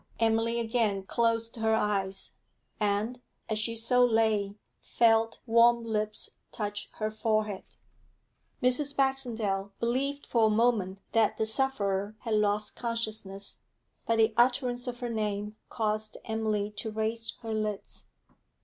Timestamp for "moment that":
10.49-11.37